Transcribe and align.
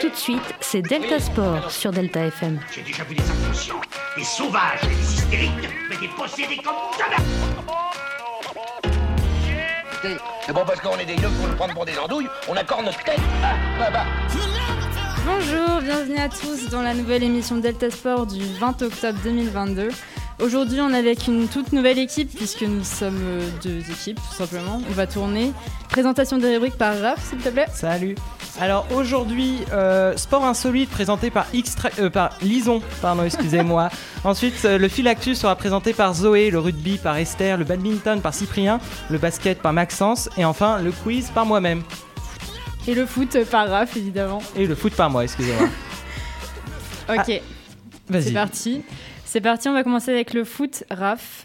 Tout 0.00 0.08
de 0.08 0.16
suite, 0.16 0.54
c'est 0.60 0.80
Delta 0.80 1.20
Sport 1.20 1.70
sur 1.70 1.90
Delta 1.90 2.24
FM. 2.26 2.58
J'ai 2.74 2.80
déjà 2.80 3.04
vu 3.04 3.14
des 3.14 3.30
inconscients, 3.30 3.80
des 4.16 4.24
sauvages, 4.24 4.80
des 4.80 5.14
hystériques, 5.14 5.68
mais 5.90 5.96
des 5.96 6.08
possédés 6.08 6.56
comme 6.56 6.74
jamais 6.98 7.16
C'est 10.46 10.52
bon 10.54 10.62
parce 10.66 10.80
qu'on 10.80 10.96
est 10.96 11.04
des 11.04 11.16
yeux 11.16 11.28
pour 11.38 11.46
nous 11.46 11.56
prendre 11.56 11.74
pour 11.74 11.84
des 11.84 11.98
andouilles, 11.98 12.28
on 12.48 12.56
accorde 12.56 12.86
notre 12.86 13.04
tête. 13.04 13.20
Ah, 13.42 13.54
bah, 13.78 13.90
bah. 13.92 14.06
Bonjour, 15.26 15.82
bienvenue 15.82 16.18
à 16.18 16.30
tous 16.30 16.70
dans 16.70 16.80
la 16.80 16.94
nouvelle 16.94 17.22
émission 17.22 17.58
Delta 17.58 17.90
Sport 17.90 18.26
du 18.26 18.42
20 18.58 18.80
octobre 18.80 19.18
2022. 19.24 19.90
Aujourd'hui, 20.40 20.80
on 20.80 20.90
est 20.90 20.98
avec 20.98 21.28
une 21.28 21.46
toute 21.48 21.72
nouvelle 21.72 21.98
équipe 21.98 22.34
puisque 22.34 22.62
nous 22.62 22.82
sommes 22.82 23.20
deux 23.62 23.78
équipes 23.78 24.16
tout 24.16 24.34
simplement. 24.34 24.80
On 24.88 24.92
va 24.92 25.06
tourner. 25.06 25.52
Présentation 25.92 26.38
des 26.38 26.54
rubriques 26.54 26.78
par 26.78 26.98
Raph, 26.98 27.22
s'il 27.28 27.38
te 27.38 27.50
plaît. 27.50 27.66
Salut. 27.70 28.14
Alors 28.58 28.86
aujourd'hui, 28.94 29.58
euh, 29.72 30.16
sport 30.16 30.42
insolite 30.46 30.88
présenté 30.88 31.30
par 31.30 31.46
euh, 31.98 32.08
par 32.08 32.30
Lison, 32.40 32.80
pardon, 33.02 33.24
excusez-moi. 33.24 33.90
Ensuite, 34.24 34.64
euh, 34.64 34.78
le 34.78 34.88
fil 34.88 35.06
actu 35.06 35.34
sera 35.34 35.54
présenté 35.54 35.92
par 35.92 36.14
Zoé, 36.14 36.50
le 36.50 36.60
rugby 36.60 36.96
par 36.96 37.18
Esther, 37.18 37.58
le 37.58 37.64
badminton 37.64 38.22
par 38.22 38.32
Cyprien, 38.32 38.80
le 39.10 39.18
basket 39.18 39.60
par 39.60 39.74
Maxence 39.74 40.30
et 40.38 40.46
enfin 40.46 40.80
le 40.80 40.92
quiz 40.92 41.28
par 41.28 41.44
moi-même. 41.44 41.82
Et 42.88 42.94
le 42.94 43.04
foot 43.04 43.36
par 43.50 43.68
Raph, 43.68 43.94
évidemment. 43.94 44.42
Et 44.56 44.66
le 44.66 44.74
foot 44.74 44.94
par 44.94 45.10
moi, 45.10 45.24
excusez-moi. 45.24 45.68
Ok, 47.08 47.24
c'est 47.26 47.42
Vas-y. 48.08 48.32
parti. 48.32 48.82
C'est 49.26 49.40
parti, 49.42 49.68
on 49.68 49.74
va 49.74 49.82
commencer 49.82 50.10
avec 50.10 50.32
le 50.32 50.44
foot. 50.44 50.84
Raph. 50.88 51.44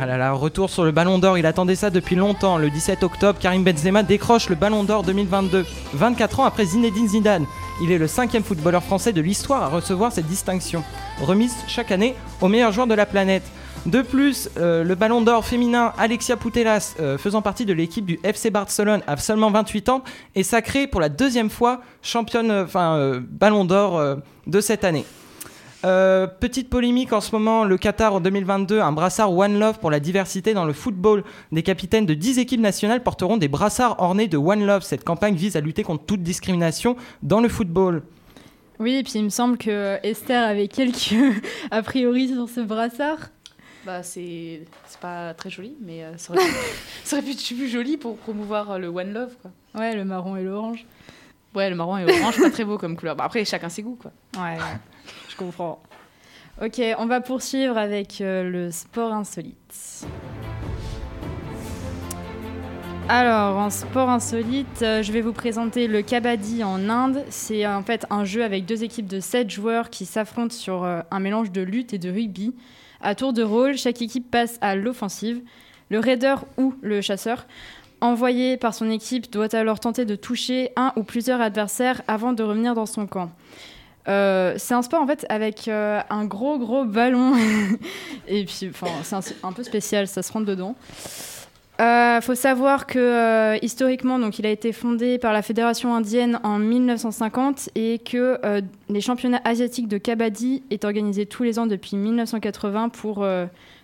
Ah 0.00 0.06
là 0.06 0.16
là, 0.16 0.32
retour 0.32 0.70
sur 0.70 0.84
le 0.84 0.90
Ballon 0.90 1.20
d'Or, 1.20 1.38
il 1.38 1.46
attendait 1.46 1.76
ça 1.76 1.90
depuis 1.90 2.16
longtemps. 2.16 2.58
Le 2.58 2.68
17 2.68 3.04
octobre, 3.04 3.38
Karim 3.38 3.62
Benzema 3.62 4.02
décroche 4.02 4.48
le 4.48 4.56
Ballon 4.56 4.82
d'Or 4.82 5.04
2022, 5.04 5.64
24 5.94 6.40
ans 6.40 6.44
après 6.44 6.64
Zinedine 6.64 7.06
Zidane. 7.06 7.46
Il 7.80 7.92
est 7.92 7.98
le 7.98 8.08
cinquième 8.08 8.42
footballeur 8.42 8.82
français 8.82 9.12
de 9.12 9.20
l'histoire 9.20 9.62
à 9.62 9.68
recevoir 9.68 10.10
cette 10.10 10.26
distinction, 10.26 10.82
remise 11.20 11.54
chaque 11.68 11.92
année 11.92 12.16
au 12.40 12.48
meilleur 12.48 12.72
joueur 12.72 12.88
de 12.88 12.94
la 12.94 13.06
planète. 13.06 13.44
De 13.86 14.02
plus, 14.02 14.50
euh, 14.58 14.82
le 14.82 14.96
Ballon 14.96 15.22
d'Or 15.22 15.44
féminin 15.44 15.92
Alexia 15.96 16.36
Putellas, 16.36 16.96
euh, 16.98 17.16
faisant 17.16 17.40
partie 17.40 17.64
de 17.64 17.72
l'équipe 17.72 18.04
du 18.04 18.18
FC 18.24 18.50
Barcelone 18.50 19.02
à 19.06 19.16
seulement 19.16 19.52
28 19.52 19.90
ans, 19.90 20.02
est 20.34 20.42
sacrée 20.42 20.88
pour 20.88 21.00
la 21.00 21.08
deuxième 21.08 21.50
fois 21.50 21.82
championne, 22.02 22.50
enfin 22.50 22.96
euh, 22.96 23.20
Ballon 23.22 23.64
d'Or 23.64 24.16
de 24.48 24.60
cette 24.60 24.82
année. 24.82 25.04
Euh, 25.84 26.26
petite 26.26 26.68
polémique 26.68 27.12
en 27.12 27.20
ce 27.20 27.30
moment, 27.32 27.64
le 27.64 27.76
Qatar 27.78 28.14
en 28.14 28.20
2022, 28.20 28.80
un 28.80 28.90
brassard 28.90 29.32
One 29.32 29.60
Love 29.60 29.78
pour 29.78 29.90
la 29.90 30.00
diversité 30.00 30.52
dans 30.52 30.64
le 30.64 30.72
football. 30.72 31.22
Des 31.52 31.62
capitaines 31.62 32.06
de 32.06 32.14
10 32.14 32.38
équipes 32.40 32.60
nationales 32.60 33.02
porteront 33.02 33.36
des 33.36 33.48
brassards 33.48 34.00
ornés 34.00 34.26
de 34.26 34.36
One 34.36 34.66
Love. 34.66 34.82
Cette 34.82 35.04
campagne 35.04 35.36
vise 35.36 35.56
à 35.56 35.60
lutter 35.60 35.84
contre 35.84 36.04
toute 36.04 36.22
discrimination 36.22 36.96
dans 37.22 37.40
le 37.40 37.48
football. 37.48 38.02
Oui, 38.80 38.96
et 38.96 39.02
puis 39.02 39.14
il 39.16 39.24
me 39.24 39.28
semble 39.28 39.56
que 39.56 39.98
Esther 40.02 40.42
avait 40.42 40.68
quelques 40.68 41.14
a 41.70 41.82
priori 41.82 42.28
sur 42.28 42.48
ce 42.48 42.60
brassard. 42.60 43.30
Bah, 43.86 44.02
c'est 44.02 44.62
c'est 44.86 45.00
pas 45.00 45.32
très 45.34 45.50
joli, 45.50 45.76
mais 45.80 46.02
euh, 46.02 46.16
ça, 46.16 46.32
aurait 46.32 46.44
pu, 46.44 46.54
ça 47.04 47.16
aurait 47.16 47.24
pu 47.24 47.32
être 47.32 47.56
plus 47.56 47.68
joli 47.68 47.96
pour 47.96 48.16
promouvoir 48.16 48.72
euh, 48.72 48.78
le 48.78 48.88
One 48.88 49.12
Love, 49.12 49.36
quoi. 49.40 49.52
Ouais, 49.80 49.94
le 49.94 50.04
marron 50.04 50.36
et 50.36 50.42
l'orange. 50.42 50.84
Ouais, 51.54 51.70
le 51.70 51.76
marron 51.76 51.96
et 51.98 52.04
orange, 52.04 52.40
pas 52.40 52.50
très 52.50 52.64
beau 52.64 52.78
comme 52.78 52.96
couleur. 52.96 53.16
Bah, 53.16 53.24
après, 53.24 53.44
chacun 53.44 53.68
ses 53.68 53.82
goûts, 53.82 53.98
quoi. 54.00 54.10
Ouais, 54.36 54.58
Ok, 56.60 56.80
on 56.98 57.06
va 57.06 57.20
poursuivre 57.20 57.78
avec 57.78 58.20
euh, 58.20 58.42
le 58.42 58.70
sport 58.70 59.12
insolite. 59.12 60.06
Alors, 63.08 63.56
en 63.56 63.70
sport 63.70 64.10
insolite, 64.10 64.82
euh, 64.82 65.02
je 65.02 65.12
vais 65.12 65.20
vous 65.20 65.32
présenter 65.32 65.86
le 65.86 66.02
kabaddi 66.02 66.62
en 66.62 66.90
Inde. 66.90 67.24
C'est 67.30 67.66
en 67.66 67.82
fait 67.82 68.04
un 68.10 68.24
jeu 68.24 68.44
avec 68.44 68.66
deux 68.66 68.84
équipes 68.84 69.06
de 69.06 69.20
7 69.20 69.48
joueurs 69.48 69.88
qui 69.88 70.04
s'affrontent 70.04 70.54
sur 70.54 70.84
euh, 70.84 71.00
un 71.10 71.20
mélange 71.20 71.52
de 71.52 71.62
lutte 71.62 71.94
et 71.94 71.98
de 71.98 72.10
rugby. 72.10 72.54
À 73.00 73.14
tour 73.14 73.32
de 73.32 73.42
rôle, 73.42 73.78
chaque 73.78 74.02
équipe 74.02 74.30
passe 74.30 74.58
à 74.60 74.74
l'offensive. 74.74 75.40
Le 75.88 76.00
raider 76.00 76.34
ou 76.58 76.74
le 76.82 77.00
chasseur, 77.00 77.46
envoyé 78.00 78.56
par 78.56 78.74
son 78.74 78.90
équipe, 78.90 79.32
doit 79.32 79.54
alors 79.54 79.80
tenter 79.80 80.04
de 80.04 80.16
toucher 80.16 80.72
un 80.76 80.92
ou 80.96 81.02
plusieurs 81.02 81.40
adversaires 81.40 82.02
avant 82.08 82.32
de 82.32 82.42
revenir 82.42 82.74
dans 82.74 82.86
son 82.86 83.06
camp. 83.06 83.30
Euh, 84.08 84.54
c'est 84.56 84.74
un 84.74 84.82
sport 84.82 85.02
en 85.02 85.06
fait 85.06 85.26
avec 85.28 85.68
euh, 85.68 86.00
un 86.08 86.24
gros 86.24 86.58
gros 86.58 86.84
ballon 86.84 87.34
et 88.26 88.44
puis 88.44 88.54
c'est 88.54 89.14
un, 89.14 89.20
un 89.42 89.52
peu 89.52 89.62
spécial, 89.62 90.06
ça 90.06 90.22
se 90.22 90.32
rentre 90.32 90.46
dedans. 90.46 90.76
Euh, 91.80 92.20
faut 92.20 92.34
savoir 92.34 92.86
que 92.86 93.56
historiquement, 93.62 94.18
donc, 94.18 94.40
il 94.40 94.46
a 94.46 94.50
été 94.50 94.72
fondé 94.72 95.16
par 95.18 95.32
la 95.32 95.42
Fédération 95.42 95.94
indienne 95.94 96.40
en 96.42 96.58
1950 96.58 97.70
et 97.76 98.00
que 98.00 98.40
les 98.88 99.00
championnats 99.00 99.40
asiatiques 99.44 99.86
de 99.86 99.98
kabaddi 99.98 100.64
est 100.70 100.84
organisé 100.84 101.24
tous 101.26 101.44
les 101.44 101.60
ans 101.60 101.66
depuis 101.66 101.96
1980 101.96 102.88
pour 102.88 103.24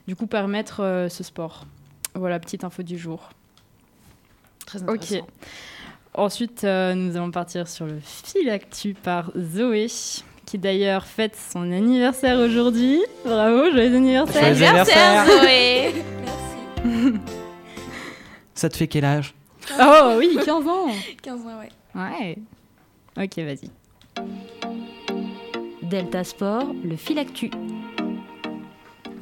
du 0.09 0.17
coup 0.17 0.27
permettre 0.27 1.07
ce 1.09 1.23
sport. 1.23 1.67
Voilà, 2.17 2.41
petite 2.41 2.65
info 2.65 2.83
du 2.83 2.99
jour. 2.99 3.31
Très 4.67 4.83
Ok. 4.83 5.23
Ensuite, 6.17 6.63
euh, 6.63 6.95
nous 6.95 7.17
allons 7.17 7.33
partir 7.33 7.67
sur 7.67 7.87
le 7.87 7.99
fil 8.01 8.49
actu 8.49 8.95
par 8.95 9.33
Zoé, 9.37 9.89
qui 10.47 10.59
d'ailleurs 10.59 11.07
fête 11.07 11.37
son 11.37 11.73
anniversaire 11.73 12.39
aujourd'hui. 12.39 13.03
Bravo, 13.25 13.73
joyeux 13.73 13.97
anniversaire. 13.97 14.55
Joyeux 14.55 14.65
anniversaire. 14.65 15.27
Zoé 15.27 15.93
Ça 18.55 18.69
te 18.69 18.77
fait 18.77 18.87
quel 18.87 19.05
âge? 19.05 19.35
Oh 19.81 20.15
oui, 20.19 20.39
15 20.45 20.69
ans. 20.69 20.87
15 21.23 21.41
ans, 21.41 21.59
ouais. 21.59 21.69
Ouais. 21.97 22.39
Ok, 23.17 23.39
vas-y. 23.39 23.71
Delta 25.83 26.23
Sport, 26.23 26.75
le 26.85 26.97
fil 26.97 27.19
actu. 27.19 27.51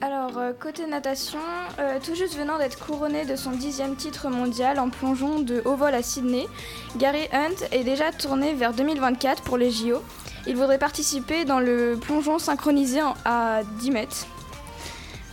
Alors, 0.04 0.36
euh, 0.36 0.52
côté 0.52 0.84
natation, 0.86 1.38
euh, 1.78 2.00
tout 2.04 2.16
juste 2.16 2.36
venant 2.36 2.58
d'être 2.58 2.76
couronné 2.76 3.24
de 3.24 3.36
son 3.36 3.52
dixième 3.52 3.94
titre 3.94 4.30
mondial 4.30 4.80
en 4.80 4.90
plongeon 4.90 5.38
de 5.38 5.62
haut 5.64 5.76
vol 5.76 5.94
à 5.94 6.02
Sydney, 6.02 6.48
Gary 6.96 7.28
Hunt 7.32 7.64
est 7.70 7.84
déjà 7.84 8.10
tourné 8.10 8.52
vers 8.52 8.72
2024 8.72 9.44
pour 9.44 9.56
les 9.56 9.70
JO. 9.70 10.02
Il 10.48 10.56
voudrait 10.56 10.78
participer 10.78 11.44
dans 11.44 11.60
le 11.60 11.96
plongeon 12.00 12.40
synchronisé 12.40 12.98
à 13.24 13.60
10 13.78 13.90
mètres. 13.92 14.26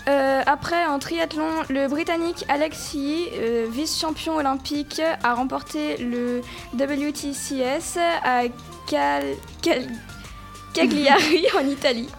Euh, 0.07 0.43
après, 0.45 0.85
en 0.85 0.99
triathlon, 0.99 1.49
le 1.69 1.87
Britannique 1.87 2.45
Alex 2.47 2.93
Yee, 2.93 3.27
euh, 3.37 3.65
vice-champion 3.71 4.35
olympique, 4.35 5.01
a 5.23 5.33
remporté 5.33 5.97
le 5.97 6.41
WTCS 6.75 7.97
à 8.23 8.43
Cagliari 10.73 11.47
en 11.59 11.67
Italie. 11.67 12.09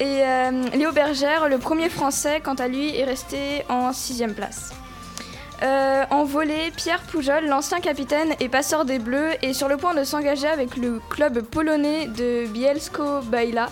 Et 0.00 0.22
euh, 0.24 0.50
Léo 0.74 0.90
Bergère, 0.92 1.48
le 1.48 1.58
premier 1.58 1.88
français, 1.88 2.40
quant 2.42 2.54
à 2.54 2.66
lui, 2.66 2.96
est 2.96 3.04
resté 3.04 3.62
en 3.68 3.92
sixième 3.92 4.34
place. 4.34 4.72
Euh, 5.62 6.04
en 6.10 6.24
volée, 6.24 6.72
Pierre 6.76 7.00
Poujol, 7.02 7.46
l'ancien 7.46 7.78
capitaine 7.78 8.34
et 8.40 8.48
passeur 8.48 8.84
des 8.84 8.98
Bleus, 8.98 9.30
est 9.42 9.52
sur 9.52 9.68
le 9.68 9.76
point 9.76 9.94
de 9.94 10.02
s'engager 10.02 10.48
avec 10.48 10.76
le 10.76 11.00
club 11.10 11.42
polonais 11.42 12.06
de 12.08 12.46
Bielsko-Biała. 12.48 13.70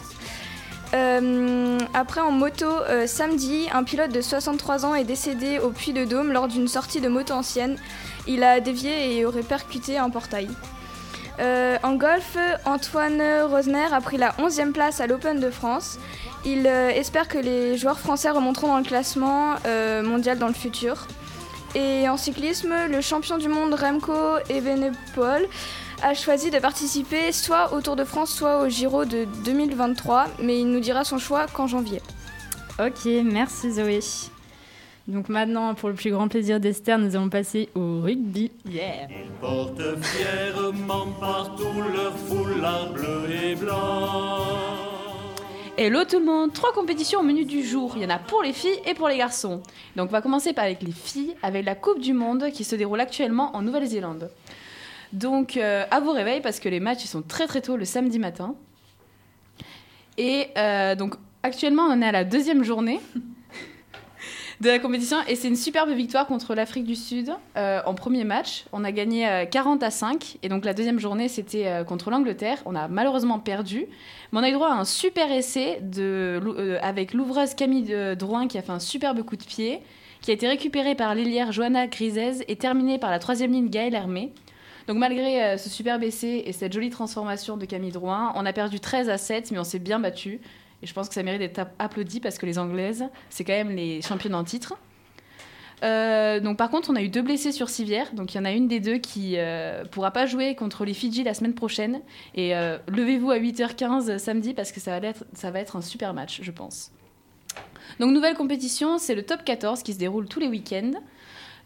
Euh, 0.94 1.78
après, 1.92 2.20
en 2.20 2.30
moto, 2.30 2.68
samedi, 3.06 3.66
un 3.72 3.82
pilote 3.82 4.12
de 4.12 4.20
63 4.20 4.86
ans 4.86 4.94
est 4.94 5.04
décédé 5.04 5.58
au 5.58 5.70
Puy 5.70 5.92
de 5.92 6.04
Dôme 6.04 6.32
lors 6.32 6.46
d'une 6.46 6.68
sortie 6.68 7.00
de 7.00 7.08
moto 7.08 7.34
ancienne. 7.34 7.76
Il 8.28 8.44
a 8.44 8.60
dévié 8.60 9.16
et 9.16 9.24
aurait 9.24 9.42
percuté 9.42 9.98
un 9.98 10.08
portail. 10.08 10.48
Euh, 11.40 11.78
en 11.82 11.94
golf, 11.94 12.36
Antoine 12.64 13.22
Rosner 13.48 13.92
a 13.92 14.00
pris 14.00 14.16
la 14.16 14.32
11e 14.32 14.72
place 14.72 15.00
à 15.00 15.06
l'Open 15.06 15.40
de 15.40 15.50
France. 15.50 15.98
Il 16.44 16.66
euh, 16.66 16.90
espère 16.90 17.28
que 17.28 17.38
les 17.38 17.76
joueurs 17.76 17.98
français 17.98 18.30
remonteront 18.30 18.68
dans 18.68 18.78
le 18.78 18.84
classement 18.84 19.54
euh, 19.66 20.02
mondial 20.02 20.38
dans 20.38 20.48
le 20.48 20.54
futur. 20.54 21.06
Et 21.74 22.08
en 22.08 22.16
cyclisme, 22.16 22.74
le 22.90 23.00
champion 23.00 23.38
du 23.38 23.48
monde 23.48 23.72
Remco 23.74 24.12
Evenepoel 24.50 25.48
a 26.02 26.14
choisi 26.14 26.50
de 26.50 26.58
participer 26.58 27.32
soit 27.32 27.72
au 27.72 27.80
Tour 27.80 27.96
de 27.96 28.04
France, 28.04 28.30
soit 28.30 28.60
au 28.60 28.68
Giro 28.68 29.04
de 29.04 29.26
2023, 29.44 30.26
mais 30.40 30.58
il 30.58 30.70
nous 30.70 30.80
dira 30.80 31.04
son 31.04 31.18
choix 31.18 31.46
qu'en 31.46 31.66
janvier. 31.66 32.02
Ok, 32.78 33.06
merci 33.24 33.72
Zoé. 33.72 34.00
Donc 35.08 35.28
maintenant, 35.28 35.74
pour 35.74 35.88
le 35.88 35.96
plus 35.96 36.12
grand 36.12 36.28
plaisir 36.28 36.60
d'Esther, 36.60 36.96
nous 36.96 37.16
allons 37.16 37.28
passer 37.28 37.68
au 37.74 38.00
rugby. 38.02 38.52
Yeah 38.64 39.08
Ils 39.10 39.30
portent 39.40 39.82
fièrement 40.00 41.08
partout 41.18 41.82
leur 41.92 42.16
foulard 42.16 42.92
bleu 42.92 43.24
et 43.44 43.54
blanc. 43.56 44.38
Hello 45.76 46.04
tout 46.04 46.20
le 46.20 46.26
monde, 46.26 46.52
trois 46.52 46.72
compétitions 46.72 47.20
au 47.20 47.22
menu 47.24 47.44
du 47.44 47.64
jour. 47.64 47.94
Il 47.96 48.02
y 48.02 48.06
en 48.06 48.10
a 48.10 48.18
pour 48.18 48.42
les 48.44 48.52
filles 48.52 48.78
et 48.86 48.94
pour 48.94 49.08
les 49.08 49.16
garçons. 49.16 49.60
Donc 49.96 50.10
on 50.10 50.12
va 50.12 50.22
commencer 50.22 50.52
par 50.52 50.64
avec 50.64 50.82
les 50.82 50.92
filles, 50.92 51.34
avec 51.42 51.64
la 51.64 51.74
Coupe 51.74 51.98
du 51.98 52.12
Monde 52.12 52.50
qui 52.52 52.62
se 52.62 52.76
déroule 52.76 53.00
actuellement 53.00 53.56
en 53.56 53.62
Nouvelle-Zélande. 53.62 54.30
Donc 55.12 55.56
euh, 55.56 55.84
à 55.90 55.98
vos 55.98 56.12
réveils 56.12 56.42
parce 56.42 56.60
que 56.60 56.68
les 56.68 56.78
matchs 56.78 57.04
ils 57.04 57.08
sont 57.08 57.22
très 57.22 57.48
très 57.48 57.60
tôt 57.60 57.76
le 57.76 57.84
samedi 57.84 58.20
matin. 58.20 58.54
Et 60.16 60.48
euh, 60.56 60.94
donc 60.94 61.14
actuellement 61.42 61.86
on 61.88 62.00
est 62.00 62.06
à 62.06 62.12
la 62.12 62.24
deuxième 62.24 62.62
journée. 62.62 63.00
de 64.62 64.68
la 64.68 64.78
compétition. 64.78 65.16
Et 65.26 65.34
c'est 65.34 65.48
une 65.48 65.56
superbe 65.56 65.90
victoire 65.90 66.26
contre 66.26 66.54
l'Afrique 66.54 66.84
du 66.84 66.94
Sud 66.94 67.32
euh, 67.56 67.80
en 67.84 67.94
premier 67.94 68.22
match. 68.22 68.64
On 68.72 68.84
a 68.84 68.92
gagné 68.92 69.28
euh, 69.28 69.44
40 69.44 69.82
à 69.82 69.90
5. 69.90 70.38
Et 70.44 70.48
donc 70.48 70.64
la 70.64 70.72
deuxième 70.72 71.00
journée, 71.00 71.26
c'était 71.26 71.66
euh, 71.66 71.84
contre 71.84 72.10
l'Angleterre. 72.10 72.58
On 72.64 72.76
a 72.76 72.86
malheureusement 72.86 73.40
perdu. 73.40 73.86
Mais 74.30 74.38
on 74.38 74.42
a 74.42 74.48
eu 74.48 74.52
droit 74.52 74.68
à 74.68 74.74
un 74.74 74.84
super 74.84 75.32
essai 75.32 75.80
euh, 75.98 76.78
avec 76.80 77.12
l'ouvreuse 77.12 77.54
Camille 77.54 77.92
euh, 77.92 78.14
Drouin 78.14 78.46
qui 78.46 78.56
a 78.56 78.62
fait 78.62 78.70
un 78.70 78.78
superbe 78.78 79.22
coup 79.24 79.36
de 79.36 79.42
pied, 79.42 79.80
qui 80.20 80.30
a 80.30 80.34
été 80.34 80.46
récupéré 80.46 80.94
par 80.94 81.16
l'ailière 81.16 81.50
Johanna 81.50 81.88
Grisez 81.88 82.44
et 82.46 82.54
terminé 82.54 82.98
par 83.00 83.10
la 83.10 83.18
troisième 83.18 83.50
ligne 83.50 83.68
Gaëlle 83.68 83.96
Hermé. 83.96 84.32
Donc 84.86 84.96
malgré 84.96 85.42
euh, 85.42 85.58
ce 85.58 85.68
superbe 85.68 86.02
essai 86.02 86.42
et 86.46 86.52
cette 86.52 86.72
jolie 86.72 86.90
transformation 86.90 87.56
de 87.56 87.64
Camille 87.64 87.92
Drouin, 87.92 88.32
on 88.34 88.46
a 88.46 88.52
perdu 88.52 88.80
13 88.80 89.08
à 89.08 89.18
7, 89.18 89.50
mais 89.50 89.58
on 89.58 89.64
s'est 89.64 89.78
bien 89.78 90.00
battu. 90.00 90.40
Et 90.82 90.86
je 90.86 90.92
pense 90.94 91.08
que 91.08 91.14
ça 91.14 91.22
mérite 91.22 91.40
d'être 91.40 91.58
app- 91.58 91.74
applaudi 91.78 92.20
parce 92.20 92.38
que 92.38 92.46
les 92.46 92.58
Anglaises, 92.58 93.04
c'est 93.30 93.44
quand 93.44 93.52
même 93.52 93.70
les 93.70 94.02
championnes 94.02 94.34
en 94.34 94.44
titre. 94.44 94.74
Euh, 95.84 96.38
donc 96.38 96.58
par 96.58 96.70
contre, 96.70 96.90
on 96.90 96.96
a 96.96 97.02
eu 97.02 97.08
deux 97.08 97.22
blessés 97.22 97.50
sur 97.52 97.68
civière. 97.68 98.12
Donc 98.14 98.34
il 98.34 98.36
y 98.36 98.40
en 98.40 98.44
a 98.44 98.52
une 98.52 98.68
des 98.68 98.78
deux 98.80 98.98
qui 98.98 99.34
euh, 99.36 99.84
pourra 99.84 100.10
pas 100.12 100.26
jouer 100.26 100.54
contre 100.54 100.84
les 100.84 100.94
Fidji 100.94 101.24
la 101.24 101.34
semaine 101.34 101.54
prochaine. 101.54 102.00
Et 102.34 102.54
euh, 102.56 102.78
levez-vous 102.88 103.30
à 103.30 103.38
8h15 103.38 104.18
samedi 104.18 104.54
parce 104.54 104.70
que 104.72 104.80
ça 104.80 104.98
va, 105.00 105.06
être, 105.08 105.24
ça 105.34 105.50
va 105.50 105.60
être 105.60 105.76
un 105.76 105.80
super 105.82 106.14
match, 106.14 106.40
je 106.42 106.50
pense. 106.52 106.92
Donc 108.00 108.12
nouvelle 108.12 108.34
compétition, 108.36 108.98
c'est 108.98 109.14
le 109.14 109.24
top 109.24 109.44
14 109.44 109.82
qui 109.82 109.92
se 109.92 109.98
déroule 109.98 110.26
tous 110.26 110.40
les 110.40 110.48
week-ends. 110.48 110.92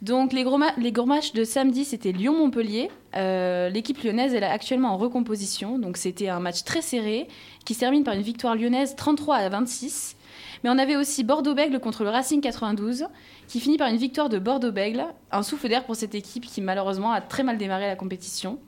Donc 0.02 0.32
les 0.32 0.44
gros, 0.44 0.58
les 0.76 0.92
matchs 1.06 1.32
de 1.32 1.44
samedi, 1.44 1.84
c'était 1.84 2.12
Lyon-Montpellier. 2.12 2.90
Euh, 3.16 3.70
L'équipe 3.70 4.02
lyonnaise 4.02 4.34
elle 4.34 4.42
est 4.42 4.46
actuellement 4.46 4.90
en 4.90 4.96
recomposition. 4.98 5.78
Donc 5.78 5.96
c'était 5.96 6.28
un 6.28 6.40
match 6.40 6.64
très 6.64 6.82
serré 6.82 7.28
qui 7.64 7.74
se 7.74 7.80
termine 7.80 8.04
par 8.04 8.14
une 8.14 8.22
victoire 8.22 8.54
lyonnaise 8.54 8.94
33 8.96 9.36
à 9.36 9.48
26. 9.48 10.16
Mais 10.62 10.70
on 10.70 10.78
avait 10.78 10.96
aussi 10.96 11.24
Bordeaux-Bègle 11.24 11.80
contre 11.80 12.04
le 12.04 12.10
Racing 12.10 12.40
92 12.40 13.06
qui 13.48 13.60
finit 13.60 13.78
par 13.78 13.88
une 13.88 13.96
victoire 13.96 14.28
de 14.28 14.38
Bordeaux-Bègle. 14.38 15.04
Un 15.32 15.42
souffle 15.42 15.68
d'air 15.68 15.84
pour 15.84 15.96
cette 15.96 16.14
équipe 16.14 16.44
qui 16.44 16.60
malheureusement 16.60 17.12
a 17.12 17.20
très 17.20 17.42
mal 17.42 17.56
démarré 17.56 17.86
la 17.86 17.96
compétition. 17.96 18.58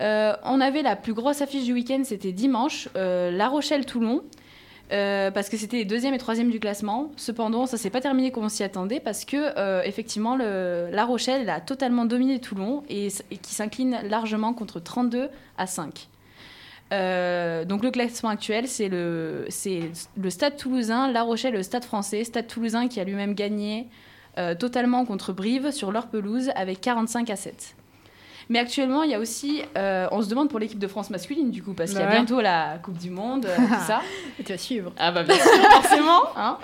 Euh, 0.00 0.34
on 0.44 0.60
avait 0.60 0.82
la 0.82 0.96
plus 0.96 1.14
grosse 1.14 1.40
affiche 1.40 1.64
du 1.64 1.72
week-end, 1.72 2.02
c'était 2.04 2.32
dimanche, 2.32 2.88
euh, 2.96 3.30
La 3.30 3.48
Rochelle-Toulon. 3.48 4.22
Euh, 4.92 5.30
parce 5.30 5.48
que 5.48 5.56
c'était 5.56 5.78
les 5.78 5.84
deuxième 5.84 6.14
et 6.14 6.18
troisième 6.18 6.50
du 6.50 6.60
classement. 6.60 7.10
Cependant, 7.16 7.66
ça 7.66 7.76
s'est 7.76 7.90
pas 7.90 8.00
terminé 8.00 8.30
comme 8.30 8.44
on 8.44 8.48
s'y 8.48 8.62
attendait 8.62 9.00
parce 9.00 9.24
que 9.24 9.36
euh, 9.58 9.82
effectivement, 9.84 10.36
La 10.36 11.04
Rochelle 11.04 11.42
elle 11.42 11.50
a 11.50 11.60
totalement 11.60 12.04
dominé 12.04 12.38
Toulon 12.40 12.82
et, 12.88 13.08
qui 13.42 13.54
s'incline 13.54 13.98
largement 14.08 14.52
contre 14.52 14.80
32 14.80 15.28
à 15.56 15.66
5. 15.66 16.08
Euh, 16.92 17.64
donc 17.64 17.82
le 17.82 17.90
classement 17.90 18.28
actuel, 18.28 18.68
c'est 18.68 18.88
le, 18.88 19.46
le 20.16 20.30
Stade 20.30 20.56
Toulousain, 20.56 21.10
La 21.10 21.22
Rochelle, 21.22 21.54
le 21.54 21.62
Stade 21.62 21.84
Français, 21.84 22.24
Stade 22.24 22.46
Toulousain 22.46 22.88
qui 22.88 23.00
a 23.00 23.04
lui-même 23.04 23.34
gagné 23.34 23.88
totalement 24.58 25.04
contre 25.04 25.32
Brive 25.32 25.70
sur 25.70 25.92
leur 25.92 26.08
pelouse 26.08 26.50
avec 26.56 26.80
45 26.80 27.30
à 27.30 27.36
7. 27.36 27.76
Mais 28.50 28.58
actuellement, 28.58 29.02
il 29.02 29.10
y 29.10 29.14
a 29.14 29.18
aussi, 29.18 29.62
euh, 29.76 30.06
on 30.10 30.20
se 30.22 30.28
demande 30.28 30.50
pour 30.50 30.58
l'équipe 30.58 30.78
de 30.78 30.86
France 30.86 31.10
masculine 31.10 31.50
du 31.50 31.62
coup, 31.62 31.72
parce 31.72 31.90
qu'il 31.90 32.00
y 32.00 32.02
a 32.02 32.06
ouais. 32.06 32.12
bientôt 32.12 32.40
la 32.40 32.78
Coupe 32.82 32.98
du 32.98 33.10
Monde, 33.10 33.46
euh, 33.46 33.56
tout 33.56 33.84
ça. 33.86 34.00
Tu 34.44 34.52
vas 34.52 34.58
suivre. 34.58 34.92
Ah 34.98 35.12
bah 35.12 35.22
bien 35.22 35.34
sûr, 35.36 35.52
forcément. 35.72 36.22
hein. 36.36 36.58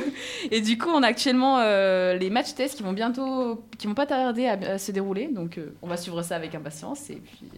et 0.50 0.60
du 0.60 0.78
coup, 0.78 0.90
on 0.90 1.02
a 1.02 1.06
actuellement 1.08 1.58
euh, 1.60 2.16
les 2.16 2.30
matchs 2.30 2.54
tests 2.54 2.76
qui 2.76 2.82
vont 2.82 2.92
bientôt, 2.92 3.64
qui 3.78 3.86
vont 3.86 3.94
pas 3.94 4.06
tarder 4.06 4.46
à, 4.46 4.52
à 4.74 4.78
se 4.78 4.92
dérouler. 4.92 5.26
Donc, 5.28 5.58
euh, 5.58 5.74
on 5.82 5.88
va 5.88 5.96
suivre 5.96 6.22
ça 6.22 6.36
avec 6.36 6.54
impatience. 6.54 7.10
Et 7.10 7.16
puis, 7.16 7.48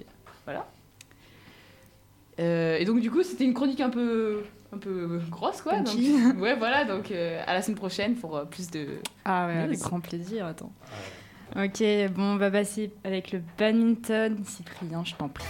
voilà. 0.44 0.67
Euh, 2.38 2.76
et 2.78 2.84
donc, 2.84 3.00
du 3.00 3.11
coup, 3.11 3.23
c'était 3.23 3.44
une 3.44 3.55
chronique 3.55 3.81
un 3.81 3.90
peu, 3.90 4.43
un 4.73 4.78
peu 4.78 5.20
grosse, 5.31 5.62
quoi. 5.62 5.81
Donc, 5.81 5.96
ouais, 6.38 6.55
voilà. 6.55 6.84
Donc, 6.84 7.11
euh, 7.11 7.43
à 7.46 7.55
la 7.55 7.62
semaine 7.62 7.78
prochaine 7.78 8.14
pour 8.14 8.37
euh, 8.37 8.44
plus 8.44 8.70
de. 8.70 8.87
Ah 9.25 9.46
ouais, 9.46 9.58
avec 9.58 9.78
grand 9.78 10.00
plaisir, 10.00 10.46
attends. 10.46 10.73
Ok, 11.58 11.82
bon, 12.11 12.35
on 12.35 12.37
va 12.37 12.50
passer 12.50 12.93
avec 13.03 13.32
le 13.32 13.41
badminton. 13.56 14.44
Cyprien, 14.44 15.03
je 15.06 15.14
t'en 15.14 15.31
prie. 15.31 15.47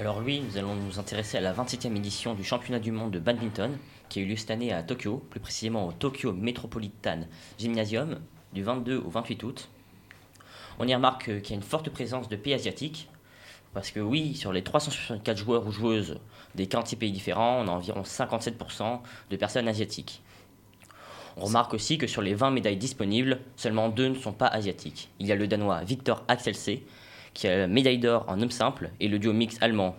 Alors 0.00 0.22
oui, 0.24 0.40
nous 0.40 0.56
allons 0.56 0.74
nous 0.74 0.98
intéresser 0.98 1.36
à 1.36 1.42
la 1.42 1.52
27e 1.52 1.94
édition 1.96 2.32
du 2.32 2.44
championnat 2.44 2.78
du 2.78 2.92
monde 2.92 3.10
de 3.10 3.18
badminton 3.18 3.76
qui 4.08 4.20
a 4.20 4.22
eu 4.22 4.24
lieu 4.24 4.36
cette 4.36 4.50
année 4.50 4.72
à 4.72 4.82
Tokyo, 4.82 5.22
plus 5.28 5.40
précisément 5.40 5.86
au 5.86 5.92
Tokyo 5.92 6.32
Metropolitan 6.32 7.26
Gymnasium 7.58 8.20
du 8.54 8.62
22 8.62 9.02
au 9.04 9.10
28 9.10 9.42
août. 9.42 9.68
On 10.78 10.88
y 10.88 10.94
remarque 10.94 11.26
qu'il 11.42 11.50
y 11.50 11.52
a 11.52 11.56
une 11.56 11.62
forte 11.62 11.90
présence 11.90 12.30
de 12.30 12.36
pays 12.36 12.54
asiatiques 12.54 13.10
parce 13.74 13.90
que 13.90 14.00
oui, 14.00 14.34
sur 14.34 14.52
les 14.52 14.62
364 14.62 15.36
joueurs 15.36 15.66
ou 15.66 15.72
joueuses 15.72 16.20
des 16.54 16.66
46 16.66 16.96
pays 16.96 17.12
différents, 17.12 17.60
on 17.60 17.68
a 17.68 17.70
environ 17.70 18.02
57% 18.02 19.00
de 19.30 19.36
personnes 19.36 19.68
asiatiques. 19.68 20.22
On 21.36 21.46
remarque 21.46 21.74
aussi 21.74 21.98
que 21.98 22.06
sur 22.06 22.22
les 22.22 22.34
20 22.34 22.50
médailles 22.50 22.76
disponibles, 22.76 23.40
seulement 23.56 23.88
deux 23.88 24.08
ne 24.08 24.14
sont 24.14 24.32
pas 24.32 24.46
asiatiques. 24.46 25.08
Il 25.18 25.26
y 25.26 25.32
a 25.32 25.34
le 25.34 25.48
Danois 25.48 25.82
Victor 25.82 26.22
Axelsen 26.28 26.78
qui 27.34 27.48
a 27.48 27.58
la 27.58 27.66
médaille 27.66 27.98
d'or 27.98 28.24
en 28.28 28.40
homme 28.40 28.50
simple, 28.50 28.90
et 29.00 29.08
le 29.08 29.18
duo 29.18 29.32
mix 29.32 29.58
allemand 29.60 29.96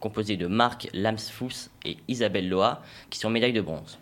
composé 0.00 0.36
de 0.36 0.46
Marc 0.46 0.88
Lamsfuss 0.94 1.70
et 1.84 1.98
Isabelle 2.08 2.48
Loa, 2.48 2.82
qui 3.10 3.18
sont 3.18 3.30
médailles 3.30 3.52
de 3.52 3.60
bronze. 3.60 3.98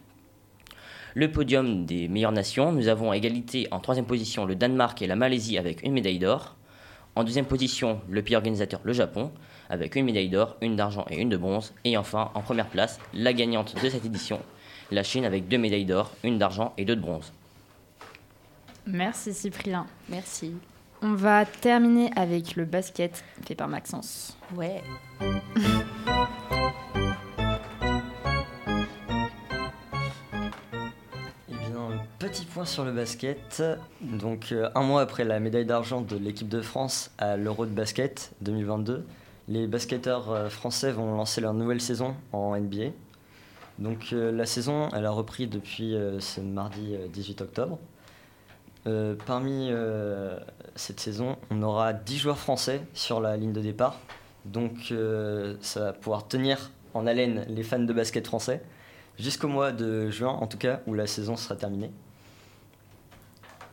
Le 1.15 1.33
podium 1.33 1.87
des 1.87 2.09
meilleures 2.09 2.33
nations, 2.33 2.73
nous 2.73 2.89
avons 2.89 3.11
à 3.11 3.17
égalité 3.17 3.67
en 3.71 3.81
troisième 3.81 4.07
position 4.07 4.45
le 4.45 4.55
Danemark 4.55 5.01
et 5.03 5.07
la 5.07 5.17
Malaisie 5.17 5.59
avec 5.59 5.83
une 5.83 5.93
médaille 5.93 6.19
d'or. 6.19 6.57
En 7.17 7.25
deuxième 7.25 7.47
position, 7.47 8.03
le 8.11 8.23
pays 8.23 8.37
organisateur, 8.37 8.81
le 8.85 8.93
Japon, 8.93 9.33
avec 9.71 9.97
une 9.97 10.05
médaille 10.05 10.29
d'or, 10.29 10.57
une 10.61 10.77
d'argent 10.77 11.07
et 11.11 11.17
une 11.17 11.31
de 11.31 11.39
bronze. 11.39 11.73
Et 11.85 11.97
enfin, 11.97 12.31
en 12.35 12.43
première 12.43 12.69
place, 12.69 13.01
la 13.15 13.33
gagnante 13.33 13.75
de 13.83 13.89
cette 13.89 14.05
édition, 14.05 14.39
la 14.91 15.03
Chine 15.03 15.25
avec 15.25 15.49
deux 15.49 15.57
médailles 15.57 15.87
d'or, 15.87 16.13
une 16.23 16.39
d'argent 16.39 16.75
et 16.77 16.85
deux 16.85 16.95
de 16.95 17.01
bronze. 17.01 17.33
Merci 18.87 19.33
Cyprien. 19.33 19.87
Merci. 20.11 20.53
On 21.01 21.15
va 21.15 21.47
terminer 21.47 22.11
avec 22.17 22.55
le 22.55 22.67
basket 22.67 23.25
fait 23.47 23.55
par 23.55 23.69
Maxence. 23.69 24.37
Ouais. 24.55 24.83
point 32.57 32.65
sur 32.65 32.87
le 32.87 32.93
basket. 32.93 33.63
Donc, 34.01 34.51
euh, 34.51 34.71
un 34.75 34.83
mois 34.83 35.03
après 35.03 35.25
la 35.25 35.41
médaille 35.41 35.67
d'argent 35.67 36.01
de 36.01 36.17
l'équipe 36.17 36.49
de 36.49 36.63
France 36.63 37.11
à 37.19 37.37
l'Euro 37.37 37.67
de 37.67 37.71
basket 37.71 38.33
2022, 38.41 39.05
les 39.49 39.67
basketteurs 39.67 40.31
euh, 40.31 40.49
français 40.49 40.91
vont 40.91 41.15
lancer 41.15 41.43
leur 41.43 41.53
nouvelle 41.53 41.83
saison 41.83 42.17
en 42.33 42.57
NBA. 42.57 42.93
Donc, 43.79 44.09
euh, 44.15 44.33
la 44.33 44.47
saison, 44.47 44.89
elle 44.95 45.05
a 45.05 45.11
repris 45.11 45.49
depuis 45.49 45.95
ce 46.19 46.41
mardi 46.41 46.95
euh, 46.95 47.09
18 47.09 47.43
octobre. 47.43 47.79
Parmi 49.27 49.71
cette 50.77 51.01
saison, 51.01 51.37
on 51.51 51.61
aura 51.63 51.93
10 51.93 52.19
joueurs 52.19 52.39
français 52.39 52.81
sur 52.95 53.21
la 53.21 53.37
ligne 53.37 53.53
de 53.53 53.61
départ. 53.61 53.99
Donc, 54.45 54.95
ça 55.61 55.81
va 55.81 55.93
pouvoir 55.93 56.29
tenir 56.29 56.71
en 56.95 57.07
haleine 57.07 57.45
les 57.49 57.65
fans 57.65 57.81
de 57.81 57.93
basket 57.93 58.25
français 58.29 58.63
jusqu'au 59.19 59.49
mois 59.49 59.73
de 59.73 60.09
juin 60.09 60.31
en 60.31 60.47
tout 60.47 60.57
cas 60.57 60.83
où 60.87 60.95
la 60.95 61.09
saison 61.09 61.37
sera 61.37 61.57
terminée. 61.57 61.91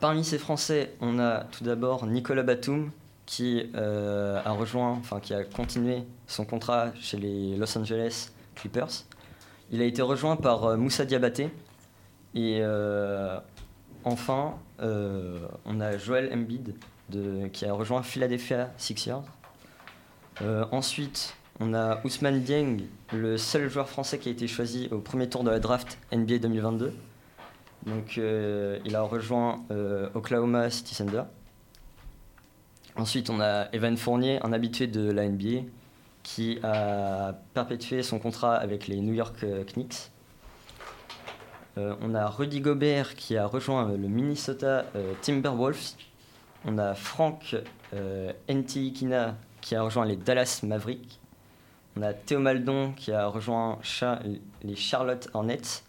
Parmi 0.03 0.25
ces 0.25 0.37
Français, 0.37 0.91
on 0.99 1.17
a 1.17 1.45
tout 1.45 1.63
d'abord 1.63 2.05
Nicolas 2.07 2.43
Batum 2.43 2.91
qui 3.25 3.69
euh, 3.73 4.37
a 4.43 4.51
rejoint, 4.51 4.91
enfin 4.91 5.21
qui 5.21 5.33
a 5.33 5.45
continué 5.45 6.03
son 6.27 6.43
contrat 6.43 6.91
chez 6.99 7.15
les 7.15 7.55
Los 7.55 7.77
Angeles 7.77 8.33
Clippers. 8.53 9.05
Il 9.71 9.81
a 9.81 9.85
été 9.85 10.01
rejoint 10.01 10.35
par 10.35 10.65
euh, 10.65 10.75
Moussa 10.75 11.05
Diabaté 11.05 11.49
et 12.35 12.59
euh, 12.59 13.39
enfin 14.03 14.55
on 14.79 15.79
a 15.79 15.97
Joel 15.97 16.33
Embiid 16.33 16.75
qui 17.53 17.65
a 17.65 17.71
rejoint 17.71 18.03
Philadelphia 18.03 18.73
Sixers. 18.77 19.23
Ensuite, 20.41 21.33
on 21.61 21.73
a 21.73 22.01
Ousmane 22.03 22.41
Dieng, 22.41 22.79
le 23.13 23.37
seul 23.37 23.69
joueur 23.69 23.87
français 23.87 24.17
qui 24.17 24.27
a 24.27 24.33
été 24.33 24.47
choisi 24.47 24.89
au 24.91 24.97
premier 24.97 25.29
tour 25.29 25.45
de 25.45 25.49
la 25.49 25.61
draft 25.61 25.97
NBA 26.11 26.39
2022. 26.39 26.93
Donc, 27.85 28.17
euh, 28.17 28.79
il 28.85 28.95
a 28.95 29.01
rejoint 29.01 29.63
euh, 29.71 30.09
Oklahoma 30.13 30.69
City 30.69 30.95
Thunder. 30.95 31.23
Ensuite, 32.95 33.29
on 33.29 33.41
a 33.41 33.67
Evan 33.73 33.97
Fournier, 33.97 34.39
un 34.43 34.53
habitué 34.53 34.87
de 34.87 35.11
la 35.11 35.27
NBA, 35.27 35.63
qui 36.21 36.59
a 36.63 37.33
perpétué 37.53 38.03
son 38.03 38.19
contrat 38.19 38.55
avec 38.55 38.87
les 38.87 39.01
New 39.01 39.13
York 39.13 39.43
euh, 39.43 39.63
Knicks. 39.63 40.09
On 41.75 42.13
a 42.13 42.27
Rudy 42.27 42.61
Gobert 42.61 43.15
qui 43.15 43.35
a 43.35 43.47
rejoint 43.47 43.91
le 43.97 44.07
Minnesota 44.07 44.85
Timberwolves. 45.23 45.95
On 46.65 46.77
a 46.77 46.93
Frank 46.93 47.55
Ntilikina 48.47 49.35
qui 49.59 49.75
a 49.75 49.81
rejoint 49.81 50.05
les 50.05 50.15
Dallas 50.15 50.59
Mavericks. 50.61 51.19
On 51.97 52.03
a 52.03 52.13
Théo 52.13 52.37
Maldon 52.37 52.91
qui 52.91 53.11
a 53.11 53.25
rejoint 53.25 53.79
les 54.61 54.75
Charlotte 54.75 55.27
Hornets. 55.33 55.81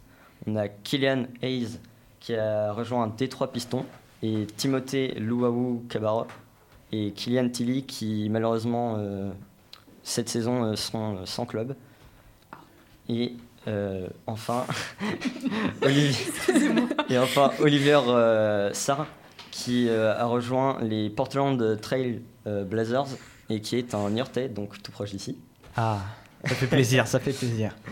On 0.47 0.57
a 0.57 0.69
Kylian 0.69 1.25
Hayes 1.43 1.79
qui 2.21 2.35
a 2.35 2.73
rejoint 2.73 3.07
Détroit 3.09 3.53
Pistons. 3.53 3.85
Et 4.23 4.47
Timothée 4.57 5.09
Luau 5.19 5.83
Cabarro 5.91 6.27
et 6.93 7.11
Kylian 7.13 7.51
Tilly 7.51 7.83
qui 7.85 8.29
malheureusement 8.31 8.95
euh, 8.97 9.31
cette 10.03 10.31
saison 10.31 10.65
euh, 10.65 10.77
seront 10.77 11.17
euh, 11.19 11.27
sans 11.27 11.45
club. 11.45 11.77
Et 13.11 13.35
euh, 13.69 14.09
enfin, 14.27 14.65
Olivier, 15.83 16.27
et 17.11 17.19
enfin, 17.19 17.51
Oliver 17.61 18.01
euh, 18.09 18.73
Sarr, 18.73 19.07
qui 19.51 19.89
euh, 19.89 20.17
a 20.17 20.25
rejoint 20.25 20.79
les 20.83 21.11
Portland 21.11 21.79
Trail 21.81 22.23
euh, 22.47 22.65
Blazers 22.65 23.07
et 23.51 23.61
qui 23.61 23.77
est 23.77 23.95
un 23.95 24.11
Niortais, 24.11 24.49
donc 24.49 24.83
tout 24.83 24.93
proche 24.93 25.11
d'ici. 25.11 25.37
Ah, 25.77 25.99
ça 26.45 26.55
fait 26.55 26.67
plaisir, 26.67 27.07
ça 27.07 27.21
fait 27.21 27.33
plaisir. 27.33 27.75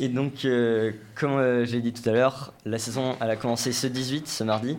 Et 0.00 0.08
donc, 0.08 0.44
euh, 0.44 0.92
comme 1.14 1.32
euh, 1.32 1.64
j'ai 1.64 1.80
dit 1.80 1.92
tout 1.92 2.08
à 2.08 2.12
l'heure, 2.12 2.52
la 2.64 2.78
saison 2.78 3.16
a 3.20 3.36
commencé 3.36 3.72
ce 3.72 3.86
18, 3.86 4.26
ce 4.26 4.44
mardi. 4.44 4.76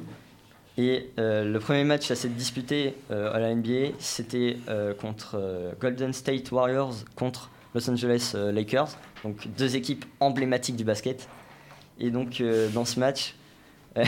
Et 0.77 1.09
euh, 1.19 1.45
le 1.45 1.59
premier 1.59 1.85
match 1.85 2.11
à 2.11 2.15
s'être 2.15 2.35
disputé 2.35 2.95
euh, 3.11 3.33
à 3.33 3.39
la 3.39 3.55
NBA, 3.55 3.95
c'était 3.99 4.57
contre 4.99 5.39
Golden 5.79 6.11
State 6.11 6.51
Warriors 6.51 6.95
contre 7.15 7.49
Los 7.73 7.89
Angeles 7.89 8.35
Lakers. 8.35 8.89
Donc 9.23 9.47
deux 9.57 9.75
équipes 9.75 10.05
emblématiques 10.19 10.75
du 10.75 10.83
basket. 10.83 11.29
Et 11.99 12.09
donc 12.09 12.43
dans 12.73 12.83
ce 12.83 12.99
match, 12.99 13.35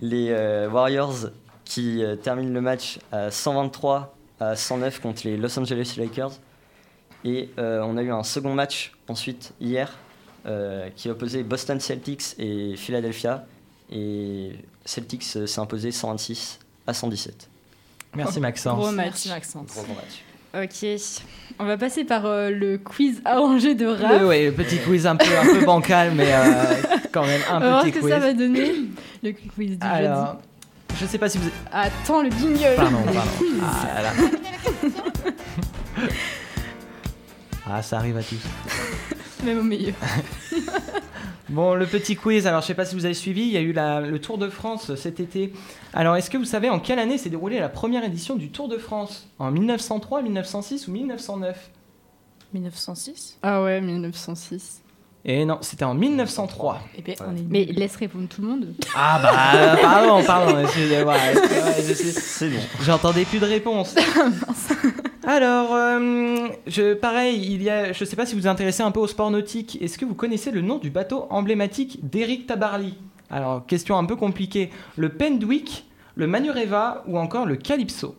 les 0.00 0.32
Warriors 0.70 1.30
qui 1.64 2.02
terminent 2.22 2.52
le 2.52 2.60
match 2.60 3.00
à 3.10 3.30
123 3.32 4.16
à 4.38 4.54
109 4.54 5.00
contre 5.00 5.22
les 5.24 5.36
Los 5.36 5.58
Angeles 5.58 5.94
Lakers. 5.98 6.32
Et 7.24 7.50
euh, 7.58 7.82
on 7.84 7.96
a 7.96 8.02
eu 8.02 8.10
un 8.10 8.22
second 8.24 8.54
match 8.54 8.92
ensuite 9.08 9.52
hier 9.60 9.96
euh, 10.46 10.88
qui 10.96 11.08
opposait 11.08 11.42
Boston 11.42 11.78
Celtics 11.80 12.34
et 12.38 12.74
Philadelphia. 12.76 13.44
Et 13.90 14.52
Celtics 14.84 15.24
euh, 15.36 15.46
s'est 15.46 15.60
imposé 15.60 15.92
126 15.92 16.58
à 16.86 16.94
117. 16.94 17.48
Merci 18.14 18.40
Maxence. 18.40 18.76
Gros 18.78 18.90
match. 18.90 19.06
Merci 19.06 19.28
Maxence. 19.28 19.66
Gros 19.68 19.82
bon 19.84 19.94
match. 19.94 20.22
Ok. 20.54 20.86
On 21.58 21.64
va 21.64 21.78
passer 21.78 22.04
par 22.04 22.26
euh, 22.26 22.50
le 22.50 22.76
quiz 22.76 23.22
arrangé 23.24 23.74
de 23.74 23.86
rap. 23.86 24.20
Le, 24.20 24.26
ouais, 24.26 24.44
le 24.46 24.52
petit 24.52 24.78
quiz 24.78 25.06
un 25.06 25.16
peu, 25.16 25.24
un 25.38 25.44
peu 25.58 25.64
bancal, 25.64 26.12
mais 26.14 26.26
euh, 26.30 26.74
quand 27.12 27.24
même 27.24 27.40
On 27.50 27.54
un 27.54 27.60
va 27.60 27.68
voir 27.68 27.84
ce 27.84 27.88
que 27.90 27.98
quiz. 28.00 28.10
ça 28.10 28.18
va 28.18 28.32
donner. 28.34 28.72
Le 29.22 29.32
quiz 29.32 29.78
du 29.78 29.86
Alors, 29.86 30.26
jeudi. 30.26 31.00
je 31.00 31.06
sais 31.06 31.18
pas 31.18 31.28
si 31.30 31.38
vous. 31.38 31.48
Attends 31.72 32.22
le 32.22 32.30
jingle. 32.30 32.74
Pardon, 32.76 32.98
pardon. 33.04 33.20
Ah, 33.62 34.02
là, 34.02 34.02
là. 34.02 34.12
Ah, 37.68 37.82
ça 37.82 37.98
arrive 37.98 38.16
à 38.16 38.22
tous. 38.22 38.40
Même 39.44 39.58
au 39.58 39.62
milieu. 39.62 39.92
Bon, 41.48 41.74
le 41.74 41.84
petit 41.86 42.16
quiz, 42.16 42.46
alors 42.46 42.62
je 42.62 42.68
sais 42.68 42.74
pas 42.74 42.86
si 42.86 42.94
vous 42.94 43.04
avez 43.04 43.12
suivi, 43.12 43.42
il 43.42 43.48
y 43.52 43.58
a 43.58 43.60
eu 43.60 43.72
la- 43.74 44.00
le 44.00 44.18
Tour 44.18 44.38
de 44.38 44.48
France 44.48 44.94
cet 44.94 45.20
été. 45.20 45.52
Alors, 45.92 46.16
est-ce 46.16 46.30
que 46.30 46.38
vous 46.38 46.46
savez 46.46 46.70
en 46.70 46.78
quelle 46.80 46.98
année 46.98 47.18
s'est 47.18 47.28
déroulée 47.28 47.58
la 47.60 47.68
première 47.68 48.04
édition 48.04 48.36
du 48.36 48.48
Tour 48.48 48.68
de 48.68 48.78
France? 48.78 49.28
En 49.38 49.50
1903, 49.50 50.22
1906 50.22 50.88
ou 50.88 50.92
1909 50.92 51.70
1906 52.54 53.36
Ah 53.42 53.62
ouais, 53.62 53.82
1906. 53.82 54.80
Et 55.26 55.44
non, 55.44 55.58
c'était 55.60 55.84
en 55.84 55.94
1903. 55.94 56.80
Eh 56.96 57.02
bien, 57.02 57.14
on 57.20 57.36
est 57.36 57.42
Mais 57.50 57.64
laisse 57.66 57.96
répondre 57.96 58.28
tout 58.28 58.40
le 58.40 58.48
monde. 58.48 58.74
Ah 58.96 59.20
bah, 59.22 59.76
pardon, 59.82 60.24
pardon, 60.24 60.56
suis- 61.94 62.12
C'est 62.12 62.48
bon. 62.48 62.60
J'entendais 62.82 63.24
plus 63.26 63.38
de 63.40 63.46
réponse. 63.46 63.94
Alors, 65.34 65.72
euh, 65.72 66.48
je, 66.66 66.92
pareil, 66.92 67.42
il 67.42 67.62
y 67.62 67.70
a, 67.70 67.94
je 67.94 68.04
sais 68.04 68.16
pas 68.16 68.26
si 68.26 68.34
vous 68.34 68.42
vous 68.42 68.46
intéressez 68.46 68.82
un 68.82 68.90
peu 68.90 69.00
au 69.00 69.06
sport 69.06 69.30
nautique. 69.30 69.78
Est-ce 69.80 69.96
que 69.96 70.04
vous 70.04 70.14
connaissez 70.14 70.50
le 70.50 70.60
nom 70.60 70.76
du 70.76 70.90
bateau 70.90 71.26
emblématique 71.30 72.00
d'Eric 72.06 72.46
Tabarly? 72.46 72.98
Alors, 73.30 73.64
question 73.64 73.96
un 73.96 74.04
peu 74.04 74.14
compliquée. 74.14 74.68
Le 74.98 75.08
Pendwick, 75.08 75.86
le 76.16 76.26
Manureva 76.26 77.02
ou 77.06 77.18
encore 77.18 77.46
le 77.46 77.56
Calypso? 77.56 78.14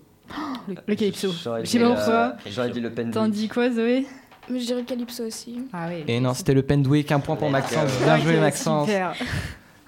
Le, 0.68 0.74
le 0.88 0.96
Calypso. 0.96 1.32
J'aurais 1.44 1.64
Je 1.64 1.70
sais 1.70 1.78
dit, 1.78 1.84
pas 1.84 1.92
euh, 1.92 1.96
pourquoi. 1.96 2.34
J'aurais 2.48 2.72
dit 2.72 2.82
le 2.82 2.90
pen. 2.90 3.12
T'en 3.12 3.28
dis 3.28 3.48
quoi, 3.48 3.70
Zoé? 3.70 4.08
Mais 4.50 4.60
je 4.60 4.66
dirais 4.66 4.82
Calypso 4.82 5.24
aussi. 5.24 5.60
Ah 5.72 5.86
oui. 5.90 6.04
Et 6.08 6.20
non, 6.20 6.34
c'était 6.34 6.56
le 6.56 6.64
Pendwick, 6.64 7.12
un 7.12 7.20
point 7.20 7.36
pour 7.36 7.52
Maxence. 7.52 7.92
Bien 8.04 8.18
joué, 8.18 8.40
Maxence. 8.40 8.88
Super. 8.88 9.14